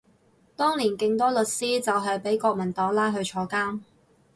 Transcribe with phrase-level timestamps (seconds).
[0.55, 3.81] 當年勁多律師就係畀國民黨拉去坐監